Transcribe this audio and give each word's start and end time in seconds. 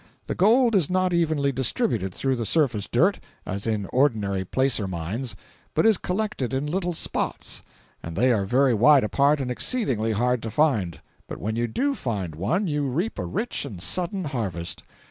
The 0.25 0.33
gold 0.33 0.73
is 0.75 0.89
not 0.89 1.13
evenly 1.13 1.51
distributed 1.51 2.11
through 2.11 2.35
the 2.35 2.43
surface 2.47 2.87
dirt, 2.87 3.19
as 3.45 3.67
in 3.67 3.85
ordinary 3.93 4.43
placer 4.43 4.87
mines, 4.87 5.35
but 5.75 5.85
is 5.85 5.99
collected 5.99 6.55
in 6.55 6.65
little 6.65 6.93
spots, 6.93 7.61
and 8.01 8.15
they 8.15 8.31
are 8.31 8.45
very 8.45 8.73
wide 8.73 9.03
apart 9.03 9.39
and 9.39 9.51
exceedingly 9.51 10.13
hard 10.13 10.41
to 10.41 10.49
find, 10.49 11.01
but 11.27 11.37
when 11.37 11.55
you 11.55 11.67
do 11.67 11.93
find 11.93 12.33
one 12.33 12.65
you 12.65 12.87
reap 12.87 13.19
a 13.19 13.25
rich 13.27 13.63
and 13.63 13.79
sudden 13.79 14.23
harvest. 14.23 14.81